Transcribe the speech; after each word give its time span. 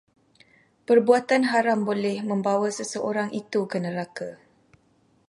Perbuatan 0.89 1.45
haram 1.53 1.79
boleh 1.89 2.15
membawa 2.29 2.69
seseorang 2.79 3.29
itu 3.41 3.61
ke 3.71 3.77
neraka 3.85 4.29